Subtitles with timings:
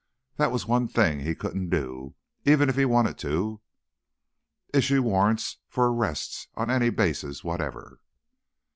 [0.37, 3.61] That was one thing he couldn't do, even if he wanted to:
[4.73, 7.99] issue warrants for arrest on any basis whatever.